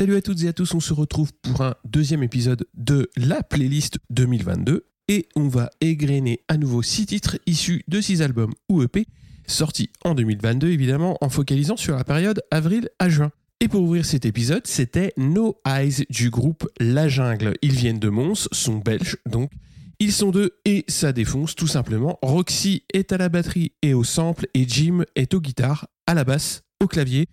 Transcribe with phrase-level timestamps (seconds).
[0.00, 3.42] Salut à toutes et à tous, on se retrouve pour un deuxième épisode de la
[3.42, 8.82] playlist 2022 et on va égrener à nouveau six titres issus de six albums ou
[8.82, 9.06] EP
[9.46, 13.30] sortis en 2022 évidemment en focalisant sur la période avril à juin.
[13.60, 17.58] Et pour ouvrir cet épisode, c'était No Eyes du groupe La Jungle.
[17.60, 19.50] Ils viennent de Mons, sont belges donc.
[19.98, 22.18] Ils sont deux et ça défonce tout simplement.
[22.22, 26.24] Roxy est à la batterie et au sample et Jim est aux guitares, à la
[26.24, 27.28] basse, au clavier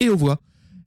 [0.00, 0.38] et aux voix.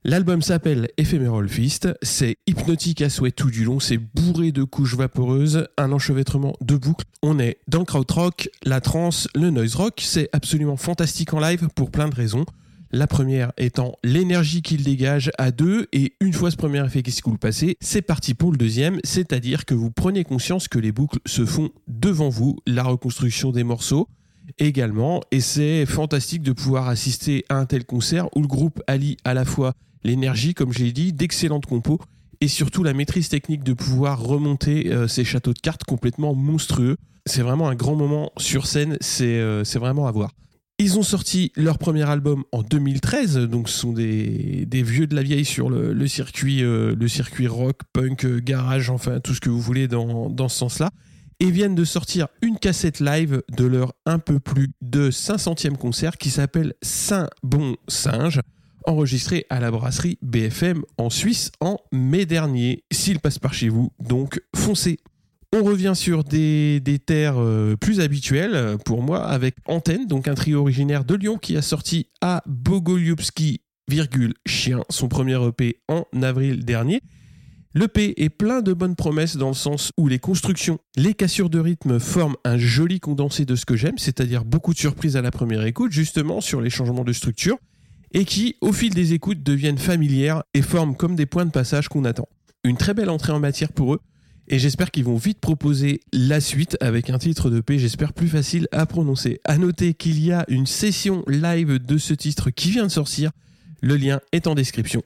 [0.06, 4.96] L'album s'appelle Ephemeral Fist, c'est hypnotique à souhait tout du long, c'est bourré de couches
[4.96, 7.06] vaporeuses, un enchevêtrement de boucles.
[7.22, 11.68] On est dans le krautrock, la trance, le noise rock, c'est absolument fantastique en live
[11.74, 12.44] pour plein de raisons.
[12.92, 17.10] La première étant l'énergie qu'il dégage à deux, et une fois ce premier effet qui
[17.10, 20.92] se coule passé, c'est parti pour le deuxième, c'est-à-dire que vous prenez conscience que les
[20.92, 24.06] boucles se font devant vous, la reconstruction des morceaux
[24.58, 29.16] également, et c'est fantastique de pouvoir assister à un tel concert où le groupe allie
[29.24, 29.72] à la fois
[30.04, 32.00] l'énergie, comme je l'ai dit, d'excellentes compos
[32.40, 36.96] et surtout la maîtrise technique de pouvoir remonter euh, ces châteaux de cartes complètement monstrueux.
[37.26, 40.32] C'est vraiment un grand moment sur scène, c'est euh, vraiment à voir.
[40.78, 45.22] Ils ont sorti leur premier album en 2013, donc ce sont des, vieux de la
[45.22, 49.60] vieille sur le, circuit, euh, le circuit rock, punk, garage, enfin tout ce que vous
[49.60, 50.90] voulez dans, dans ce sens-là.
[51.40, 56.16] Et viennent de sortir une cassette live de leur un peu plus de 500e concert
[56.16, 58.40] qui s'appelle Saint Bon Singe,
[58.86, 62.84] enregistré à la brasserie BFM en Suisse en mai dernier.
[62.92, 64.98] S'il passe par chez vous, donc foncez.
[65.56, 70.34] On revient sur des, terres euh, plus habituelles euh, pour moi avec Antenne, donc un
[70.34, 76.04] trio originaire de Lyon qui a sorti à Bogoliubski, virgule, chien, son premier EP en
[76.22, 77.02] avril dernier.
[77.76, 81.58] L'EP est plein de bonnes promesses dans le sens où les constructions, les cassures de
[81.58, 85.32] rythme forment un joli condensé de ce que j'aime, c'est-à-dire beaucoup de surprises à la
[85.32, 87.58] première écoute, justement sur les changements de structure,
[88.14, 91.88] et qui, au fil des écoutes, deviennent familières et forment comme des points de passage
[91.88, 92.28] qu'on attend.
[92.62, 94.00] Une très belle entrée en matière pour eux,
[94.48, 98.28] et j'espère qu'ils vont vite proposer la suite avec un titre de paix, j'espère plus
[98.28, 99.40] facile à prononcer.
[99.44, 103.30] À noter qu'il y a une session live de ce titre qui vient de sortir.
[103.80, 105.02] Le lien est en description.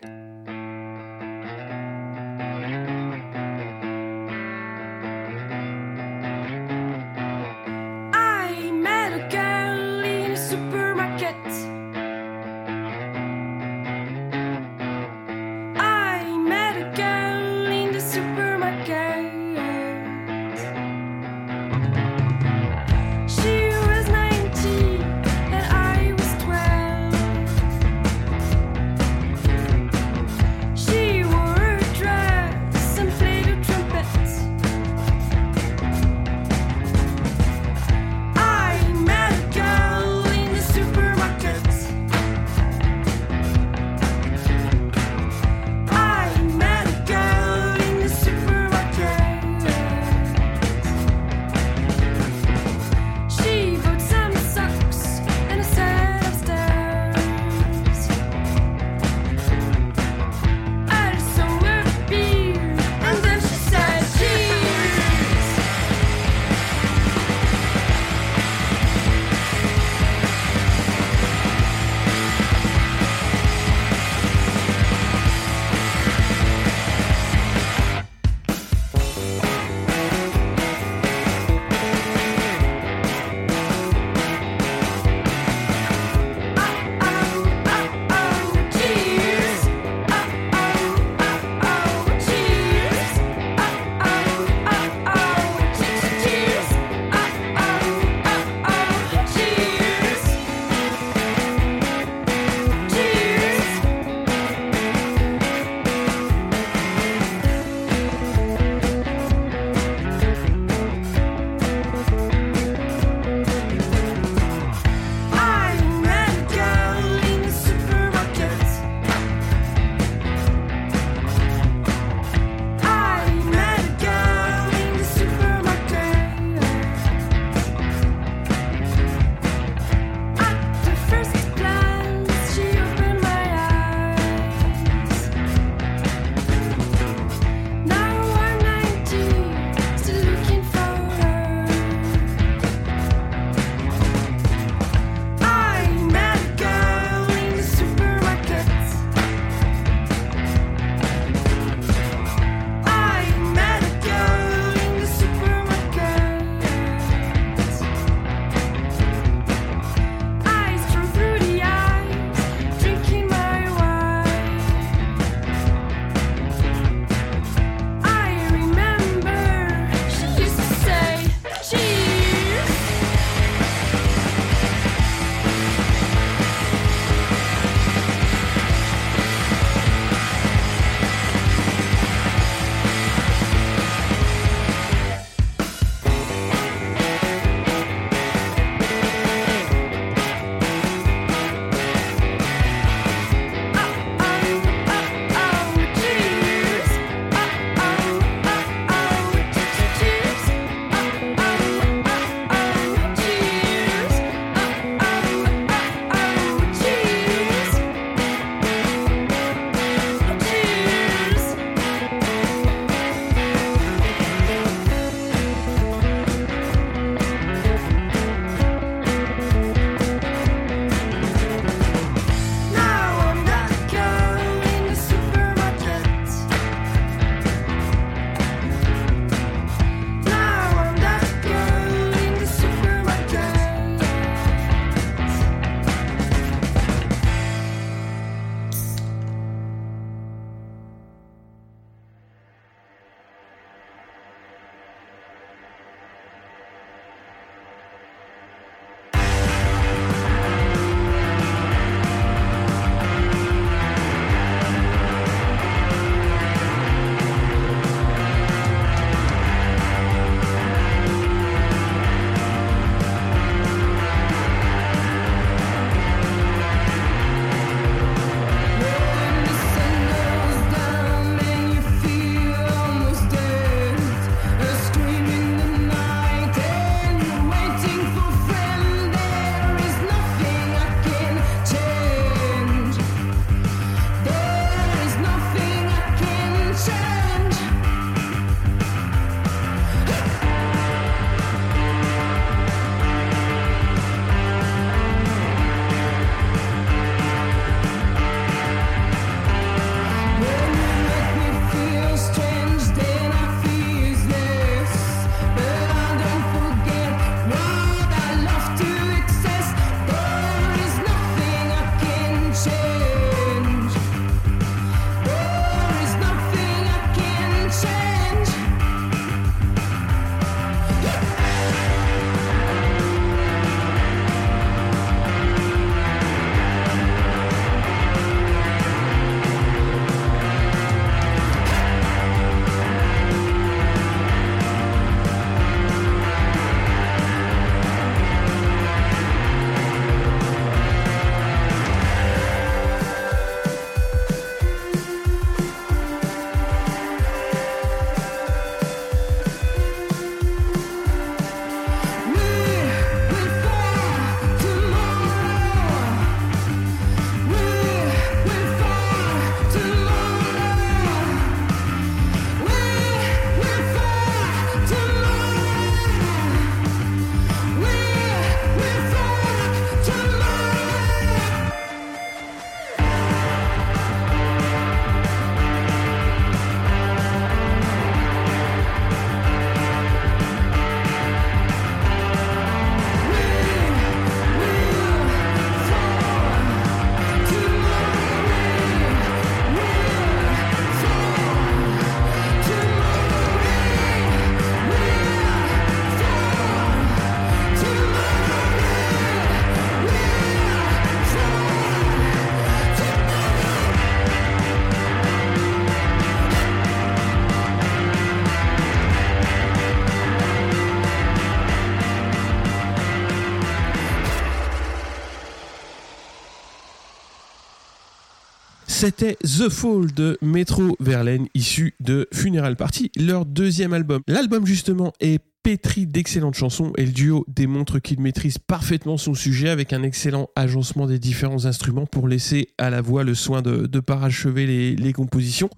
[419.00, 424.22] C'était The Fall de Metro Verlaine, issu de Funeral Party, leur deuxième album.
[424.26, 429.68] L'album justement est pétri d'excellentes chansons et le duo démontre qu'il maîtrise parfaitement son sujet
[429.68, 434.00] avec un excellent agencement des différents instruments pour laisser à la voix le soin de,
[434.00, 435.70] parachever les compositions.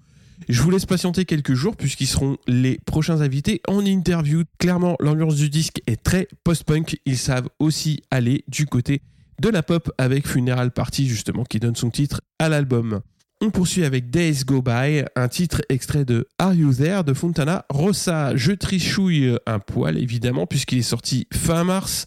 [0.49, 4.45] Je vous laisse patienter quelques jours puisqu'ils seront les prochains invités en interview.
[4.57, 6.97] Clairement, l'ambiance du disque est très post-punk.
[7.05, 9.03] Ils savent aussi aller du côté
[9.39, 13.01] de la pop avec Funeral Party justement qui donne son titre à l'album.
[13.43, 17.65] On poursuit avec Days Go By, un titre extrait de Are You There de Fontana
[17.71, 18.35] Rossa.
[18.35, 22.05] Je trichouille un poil évidemment puisqu'il est sorti fin mars.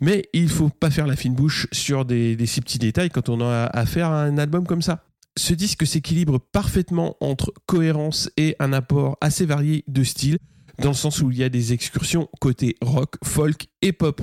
[0.00, 3.40] Mais il faut pas faire la fine bouche sur des, si petits détails quand on
[3.40, 5.04] a affaire à un album comme ça.
[5.38, 10.38] Ce disque s'équilibre parfaitement entre cohérence et un apport assez varié de styles,
[10.80, 14.20] dans le sens où il y a des excursions côté rock, folk et pop.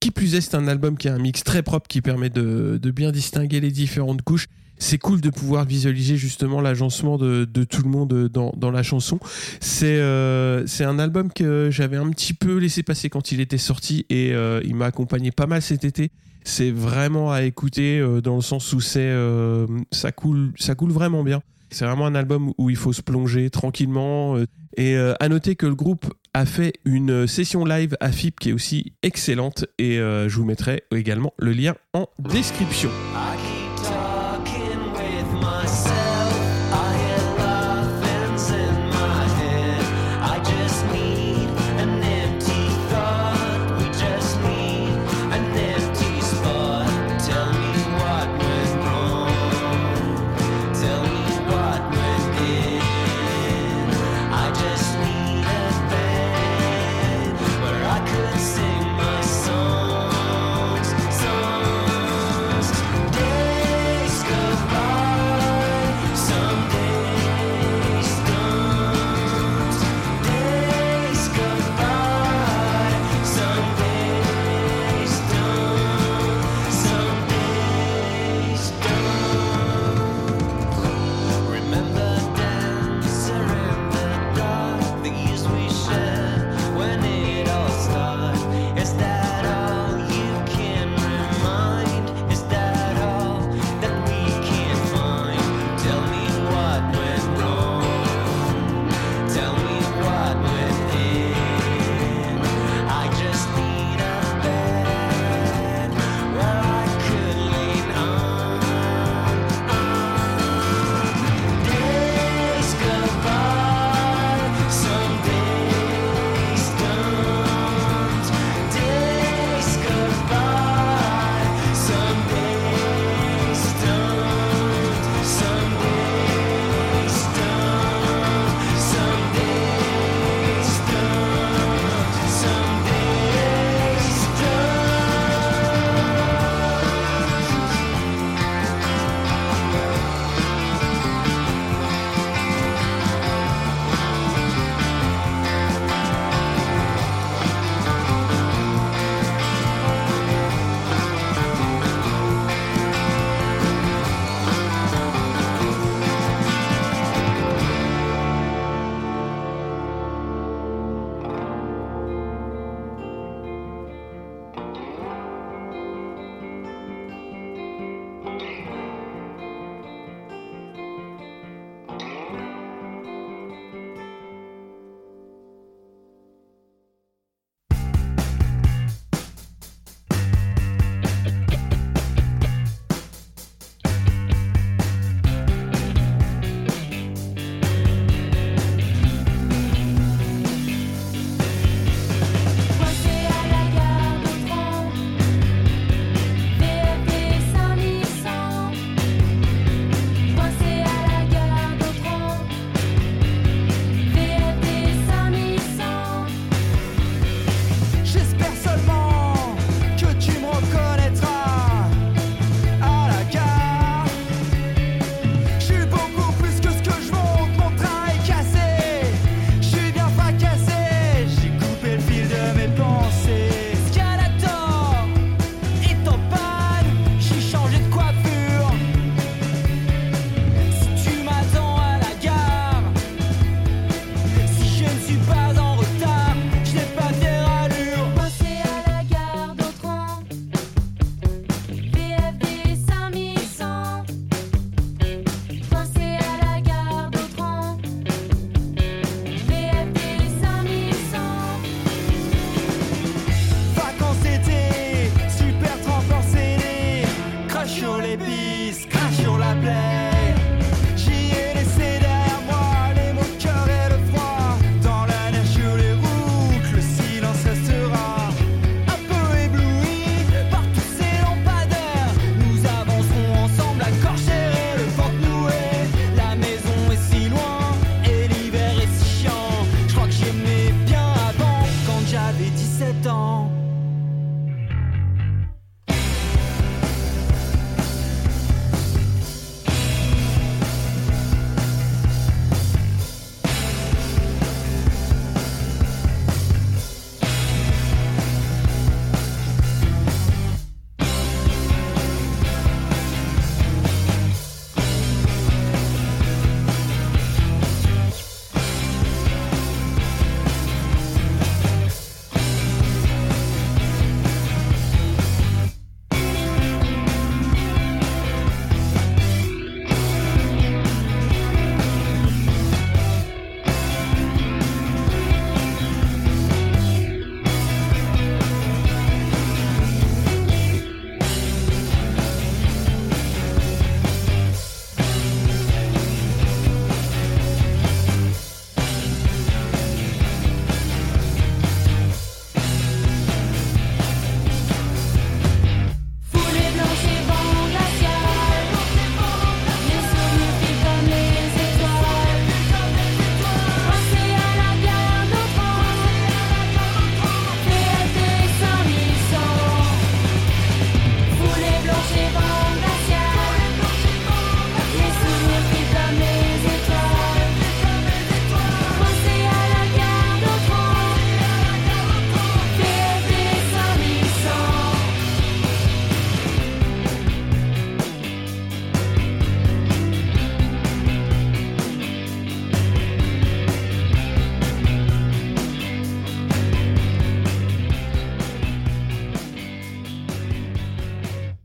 [0.00, 2.90] Qui plus est, c'est un album qui a un mix très propre qui permet de
[2.90, 4.46] bien distinguer les différentes couches.
[4.78, 9.18] C'est cool de pouvoir visualiser justement l'agencement de, tout le monde dans, la chanson.
[9.60, 13.58] C'est euh, c'est un album que j'avais un petit peu laissé passer quand il était
[13.58, 16.10] sorti et euh, il m'a accompagné pas mal cet été.
[16.42, 21.42] C'est vraiment à écouter euh, dans le sens où ça coule ça coule vraiment bien.
[21.70, 24.36] C'est vraiment un album où il faut se plonger tranquillement.
[24.76, 28.52] Et à noter que le groupe a fait une session live à FIP qui est
[28.52, 32.90] aussi excellente et je vous mettrai également le lien en description.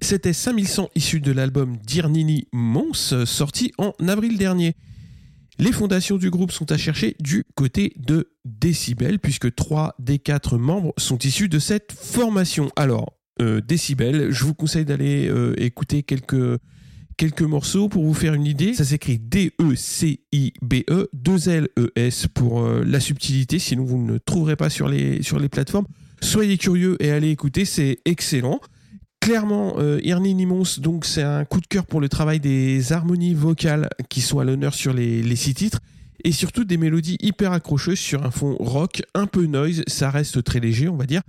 [0.09, 4.75] C'était 5100 issus de l'album Dirnini Mons, sorti en avril dernier.
[5.59, 10.57] Les fondations du groupe sont à chercher du côté de Decibel, puisque 3 des 4
[10.57, 12.71] membres sont issus de cette formation.
[12.75, 18.47] Alors, euh, Decibel, je vous conseille d'aller euh, écouter quelques, morceaux pour vous faire une
[18.47, 18.73] idée.
[18.73, 24.89] Ça s'écrit D-E-C-I-B-E, 2 L-E-S pour euh, la subtilité, sinon vous ne trouverez pas sur
[24.89, 25.85] les plateformes.
[26.19, 28.59] Soyez curieux et allez écouter, c'est excellent.
[29.19, 33.33] Clairement, euh, Irni Nimons, donc c'est un coup de cœur pour le travail des harmonies
[33.33, 35.79] vocales qui sont à l'honneur sur les, six titres
[36.23, 40.43] et surtout des mélodies hyper accrocheuses sur un fond rock, un peu noise, ça reste
[40.43, 41.21] très léger, on va dire,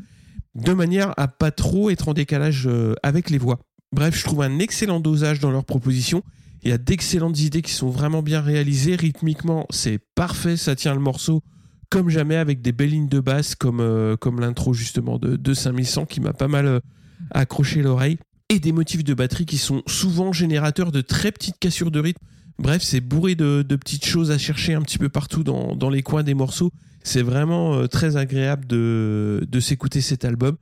[0.54, 3.58] de manière à pas trop être en décalage euh, avec les voix.
[3.92, 6.22] Bref, je trouve un excellent dosage dans leurs propositions.
[6.62, 8.94] Il y a d'excellentes idées qui sont vraiment bien réalisées.
[8.94, 11.42] Rythmiquement, c'est parfait, ça tient le morceau
[11.90, 15.54] comme jamais avec des belles lignes de basse comme, euh, comme l'intro justement de, de
[15.54, 16.80] 5100 qui m'a pas mal
[17.30, 18.18] accroché l'oreille.
[18.48, 22.24] Et des motifs de batterie qui sont souvent générateurs de très petites cassures de rythme.
[22.58, 26.22] Bref, c'est bourré de, petites choses à chercher un petit peu partout dans, les coins
[26.22, 26.72] des morceaux.
[27.02, 30.56] C'est vraiment euh, très agréable de, s'écouter cet album.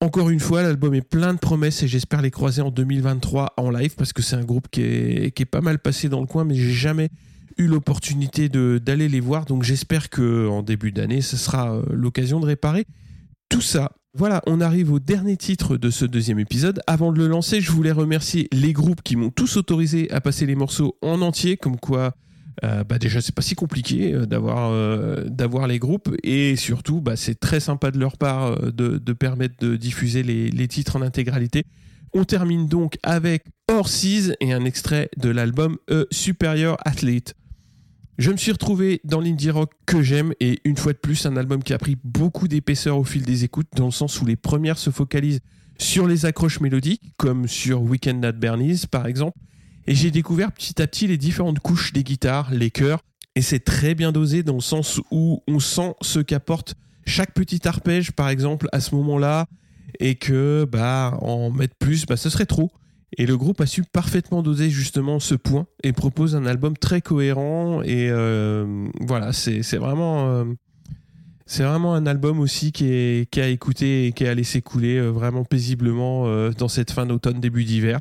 [0.00, 3.70] Encore une fois, l'album est plein de promesses et j'espère les croiser en 2023 en
[3.70, 6.54] live parce que c'est un groupe qui est, pas mal passé dans le coin, mais
[6.54, 7.08] j'ai jamais
[7.56, 9.44] eu l'opportunité d'aller les voir.
[9.44, 12.86] Donc j'espère que en début d'année, ce sera euh, l'occasion de réparer
[13.48, 13.92] tout ça.
[14.18, 16.80] Voilà, on arrive au dernier titre de ce deuxième épisode.
[16.88, 20.44] Avant de le lancer, je voulais remercier les groupes qui m'ont tous autorisé à passer
[20.44, 22.16] les morceaux en entier, comme quoi
[22.64, 27.00] euh, bah déjà c'est pas si compliqué euh, d'avoir euh, d'avoir les groupes et surtout
[27.00, 30.96] bah, c'est très sympa de leur part euh, de, permettre de diffuser les, les titres
[30.96, 31.62] en intégralité.
[32.12, 37.36] On termine donc avec Horses et un extrait de l'album A Superior Athlete.
[38.18, 41.36] Je me suis retrouvé dans l'indie rock que j'aime et une fois de plus un
[41.36, 44.34] album qui a pris beaucoup d'épaisseur au fil des écoutes dans le sens où les
[44.34, 45.38] premières se focalisent
[45.78, 49.38] sur les accroches mélodiques comme sur Weekend at Bernie's par exemple.
[49.86, 53.04] Et j'ai découvert petit à petit les différentes couches des guitares, les chœurs.
[53.36, 56.74] Et c'est très bien dosé dans le sens où on sent ce qu'apporte
[57.06, 59.46] chaque petit arpège par exemple à ce moment-là.
[60.00, 62.72] Et que bah en mettre plus bah ce serait trop
[63.16, 67.00] et le groupe a su parfaitement doser justement ce point et propose un album très
[67.00, 67.82] cohérent.
[67.82, 70.44] Et euh, voilà, c'est vraiment, euh,
[71.58, 76.50] vraiment un album aussi qui a écouté et qui a laissé couler euh, vraiment paisiblement
[76.50, 77.98] dans cette fin d'automne, début d'hiver.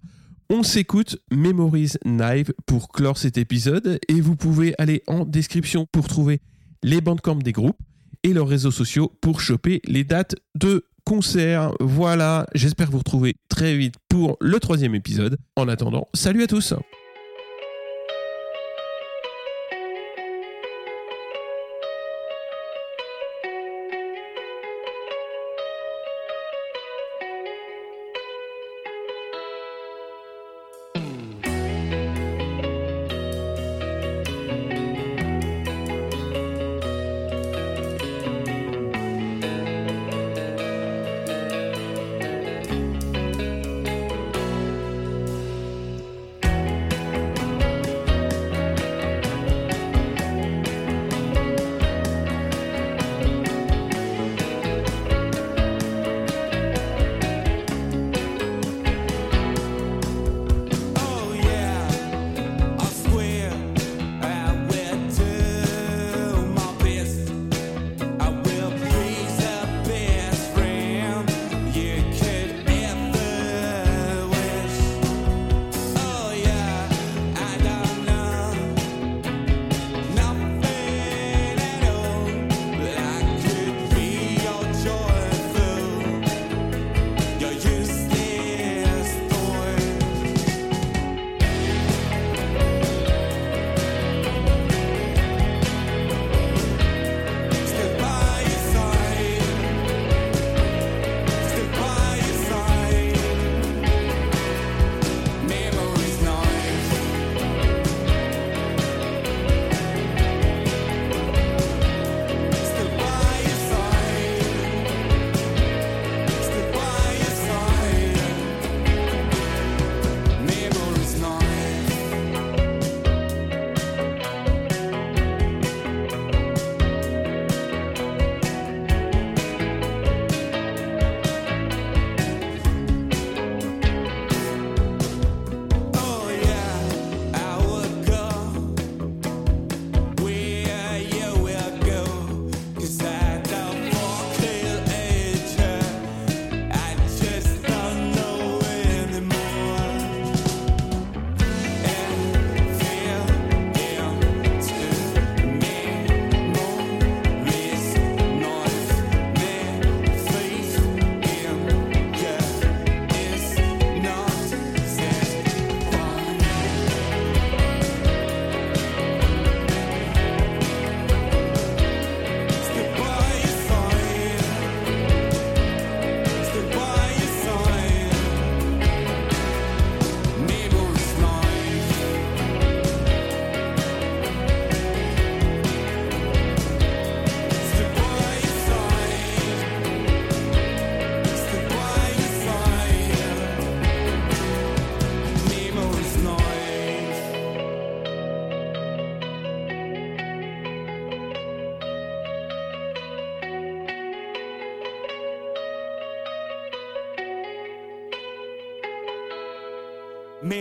[0.49, 6.07] On s'écoute Memories Knife pour clore cet épisode et vous pouvez aller en description pour
[6.07, 6.39] trouver
[6.83, 7.77] les bandcamps des groupes
[8.23, 11.71] et leurs réseaux sociaux pour choper les dates de concert.
[11.79, 15.37] Voilà, j'espère vous retrouver très vite pour le troisième épisode.
[15.55, 16.73] En attendant, salut à tous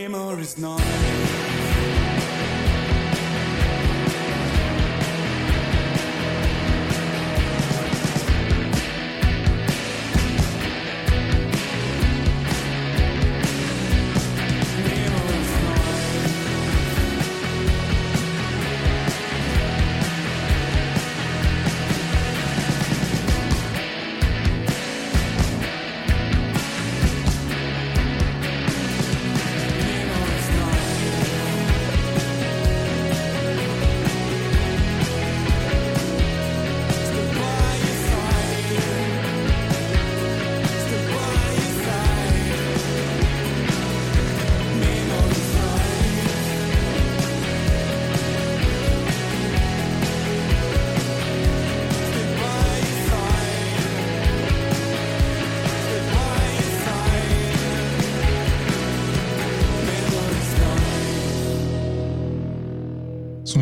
[0.08, 1.05] Memories night.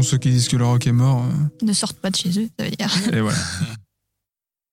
[0.05, 1.25] Ceux qui disent que le rock est mort.
[1.25, 2.91] euh, Ne sortent pas de chez eux, ça veut dire.
[3.13, 3.39] et voilà.